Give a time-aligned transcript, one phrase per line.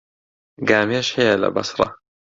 [0.69, 1.87] گامێش هەیە لە بەسڕە.